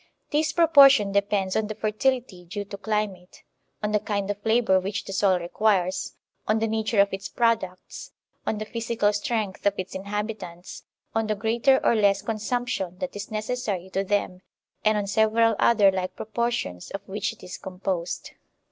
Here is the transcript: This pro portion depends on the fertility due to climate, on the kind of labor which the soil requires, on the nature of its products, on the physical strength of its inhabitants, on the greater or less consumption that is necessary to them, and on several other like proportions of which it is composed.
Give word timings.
This 0.31 0.51
pro 0.51 0.65
portion 0.65 1.11
depends 1.11 1.55
on 1.55 1.67
the 1.67 1.75
fertility 1.75 2.43
due 2.45 2.65
to 2.65 2.77
climate, 2.79 3.43
on 3.83 3.91
the 3.91 3.99
kind 3.99 4.31
of 4.31 4.43
labor 4.43 4.79
which 4.79 5.05
the 5.05 5.13
soil 5.13 5.37
requires, 5.37 6.15
on 6.47 6.57
the 6.57 6.65
nature 6.65 6.99
of 7.01 7.13
its 7.13 7.29
products, 7.29 8.11
on 8.47 8.57
the 8.57 8.65
physical 8.65 9.13
strength 9.13 9.63
of 9.67 9.75
its 9.77 9.93
inhabitants, 9.93 10.85
on 11.13 11.27
the 11.27 11.35
greater 11.35 11.79
or 11.85 11.93
less 11.93 12.23
consumption 12.23 12.97
that 12.97 13.15
is 13.15 13.29
necessary 13.29 13.91
to 13.91 14.03
them, 14.03 14.41
and 14.83 14.97
on 14.97 15.05
several 15.05 15.55
other 15.59 15.91
like 15.91 16.15
proportions 16.15 16.89
of 16.89 17.07
which 17.07 17.31
it 17.31 17.43
is 17.43 17.59
composed. 17.59 18.31